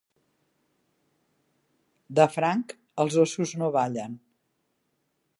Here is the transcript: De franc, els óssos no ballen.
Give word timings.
De 2.19 2.25
franc, 2.35 2.73
els 3.05 3.17
óssos 3.25 3.53
no 3.63 3.69
ballen. 3.77 4.17